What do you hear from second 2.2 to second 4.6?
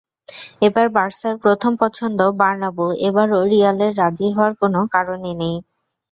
Bernabeu, এবারও রিয়ালের রাজি হওয়ার